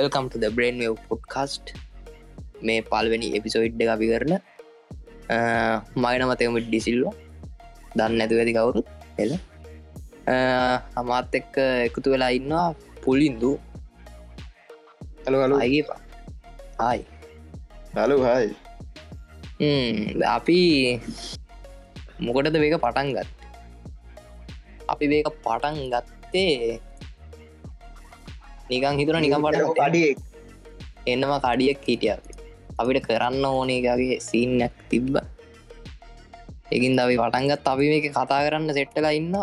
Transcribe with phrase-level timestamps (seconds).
[0.00, 1.66] වෙල්කම්ට ද brain podcast
[2.66, 4.34] මේ පල්වැනි එපිසෝයිඩ් අපි කරන
[6.02, 7.14] මගන මතකමට ඩිසිල්වා
[7.96, 8.88] දන්න ඇතු ඇති කවුරුත්
[9.22, 9.32] එල
[11.00, 11.54] අමාත් එක්ක
[11.88, 12.68] එකතු වෙලා ඉන්නවා
[13.04, 13.52] පුලින්දු.
[15.24, 15.82] හලු හලු අගේ
[16.86, 17.02] ආයි
[17.96, 18.48] හලු හයි
[20.36, 20.58] අපි
[22.26, 23.28] මොකටද මේක පටන් ගත්
[24.92, 26.54] අපි මේක පටන් ගත්තේ
[28.70, 30.18] නිකං හිතුර නිකම් පට අඩියෙක්
[31.12, 32.16] එන්නම කඩියක් හිටිය.
[32.80, 35.14] අපිට කරන්න ඕනේගේ සීනක් තිබ්බ.
[36.74, 39.34] එකින් දවි පටන්ගත් අපි මේක කතා කරන්න සෙට්ටලා ඉන්න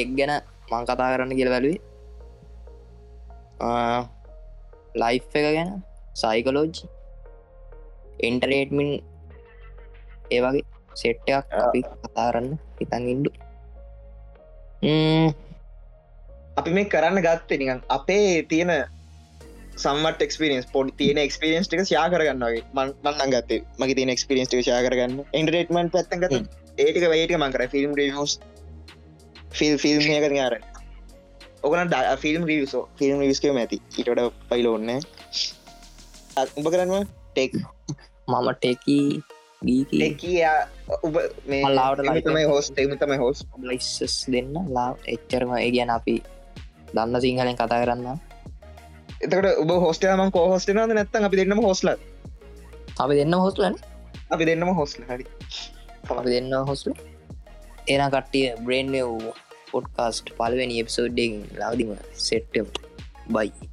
[0.00, 0.32] එක් ගැන
[0.70, 1.80] මං කතා කරන්න කියල බැලුවේ.
[5.00, 5.70] ලයි් එක ගැන
[6.22, 6.74] සයිකලෝජ්
[8.28, 8.90] ඉන්ටරේටමින්
[10.34, 10.64] ඒ වගේ
[11.00, 12.48] සෙට්ටයක් අපි කතා කරන්න
[12.78, 13.30] හිතන් ඉන්ඩු
[16.62, 18.72] අපි මේ කරන්න ගත්තේ නිකන් අපේ තියෙන
[19.76, 24.82] සම්මට එක්ස්පිරියන්ස් පොඩි තියෙන එක්ස්පිරියන්ස් ටික ෂයා කරගන්නගේ මන්නන් ගත්තේ මගේ තියෙන එක්ස්පිරියන්ස් ටික ෂයා
[24.86, 25.22] කරගන්න.
[25.34, 26.42] ඉන්ටරේටමන් පැත්තන් ගත
[26.78, 28.38] ඒටික වයිට මංකර ෆිල්ම් රිවස්
[29.52, 30.58] ෆිල් ෆිල්ම් කර යාර
[31.62, 33.82] ඔගන ෆිල්ම් රිවසෝ ෆිල්ම් විස්කම ඇති.
[33.98, 34.96] ඉටට පයිලෝන්න
[36.56, 37.60] උඹ කරන්න ටෙක්
[38.28, 39.22] මම ටෙකී
[41.02, 46.16] උබ මේ ලාවට තමයි හෝස් තම හෝස් ලයිස්සස් දෙන්න ලා එච්චරම ඒ ගැන අපි
[46.94, 48.18] දන්න සිංහලෙන් කතා කරන්න.
[49.20, 51.88] එතකට ඔබ හෝස්ටම කෝ හෝස්ටනද නැත්තන් අපි දෙන්නම හෝස්ල
[52.98, 53.74] අපි දෙන්න හොස්ලන
[54.30, 55.24] අපි දෙන්නම හෝස්ල හරි.
[56.10, 56.90] අපි දෙන්න හොස්ල
[57.88, 58.88] එන කට්ටිය බ්‍රේන්්
[59.72, 62.66] පොඩ්කාස්ට් පලවෙනි එප්සෝඩ්ඩෙන් ලවදිම සෙට්ටම්
[63.28, 63.71] බයි